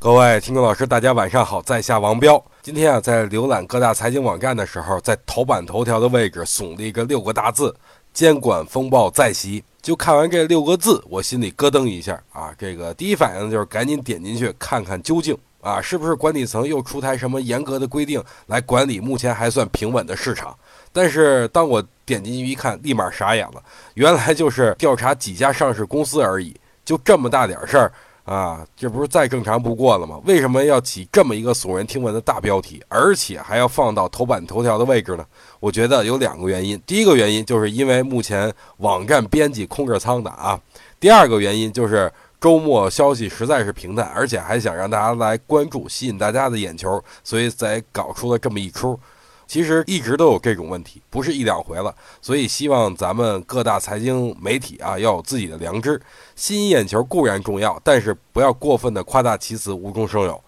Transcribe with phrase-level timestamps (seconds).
[0.00, 2.40] 各位听众老师，大家晚上好，在下王彪。
[2.62, 7.74] 今天啊，在浏览各大财经网站的时候，在头版头条的位置耸了一个六个大字
[8.14, 12.54] ：“监管风暴在袭。”就看完这六个字，我心里咯噔一下啊！
[12.56, 20.56] 这个第一反应就是赶紧点进去看看究竟啊，是不是管理层又出台什么严格的规定来管理目前还算平稳的市场？
[20.92, 23.60] 但是当我点进去一看，立马傻眼了，
[23.94, 26.54] 原来就是调查几家上市公司而已，
[26.84, 27.92] 就这么大点事儿。
[28.28, 30.20] 啊，这不是再正常不过了吗？
[30.26, 35.24] 为什么要起这么一个耸人听闻的大标题，而且还要放到头版头条的位置呢？
[35.58, 36.78] 我觉得有两个原因。
[36.86, 40.60] 第一个原因就是因为目前网站编辑空着仓的啊。
[41.00, 49.00] 第二个原因就是周末消息实在是平淡，而且还想让大家来关注，吸引大家的眼球，所以才搞出了这么一出。
[49.48, 56.00] 其实一直都有这种问题，不是一两回了，所以希望咱们各大财经媒体啊要有自己的良知，
[56.36, 60.40] 吸引眼球固然重要，但是不要过分的夸大其词，无中生有。